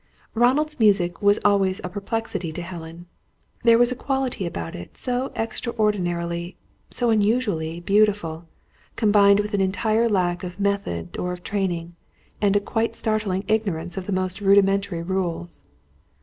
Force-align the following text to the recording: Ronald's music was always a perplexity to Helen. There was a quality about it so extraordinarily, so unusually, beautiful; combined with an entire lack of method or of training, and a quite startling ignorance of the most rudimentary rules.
Ronald's 0.33 0.79
music 0.79 1.21
was 1.21 1.37
always 1.45 1.79
a 1.83 1.89
perplexity 1.89 2.51
to 2.53 2.63
Helen. 2.63 3.05
There 3.63 3.77
was 3.77 3.91
a 3.91 3.95
quality 3.95 4.47
about 4.47 4.73
it 4.73 4.97
so 4.97 5.31
extraordinarily, 5.35 6.57
so 6.89 7.11
unusually, 7.11 7.81
beautiful; 7.81 8.45
combined 8.95 9.41
with 9.41 9.53
an 9.53 9.61
entire 9.61 10.09
lack 10.09 10.43
of 10.43 10.59
method 10.59 11.19
or 11.19 11.33
of 11.33 11.43
training, 11.43 11.93
and 12.41 12.55
a 12.55 12.59
quite 12.59 12.95
startling 12.95 13.43
ignorance 13.47 13.95
of 13.95 14.07
the 14.07 14.11
most 14.11 14.41
rudimentary 14.41 15.03
rules. 15.03 15.65